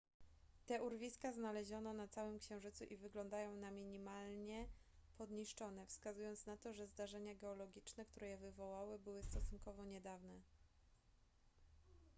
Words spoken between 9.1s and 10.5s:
stosunkowo niedawne